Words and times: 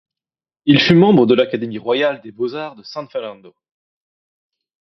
Il 0.65 0.79
fut 0.79 0.95
membre 0.95 1.27
de 1.27 1.35
l’Académie 1.35 1.77
royale 1.77 2.21
des 2.21 2.31
beaux-arts 2.31 2.75
de 2.75 2.81
San 2.81 3.07
Fernando. 3.07 3.53